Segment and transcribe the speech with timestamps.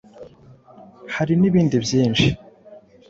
[1.15, 2.27] Hari n’ibindi byinshi